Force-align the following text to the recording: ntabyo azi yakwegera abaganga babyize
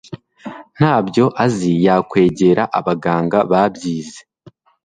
ntabyo 0.77 1.25
azi 1.43 1.71
yakwegera 1.85 2.63
abaganga 2.79 3.37
babyize 3.51 4.21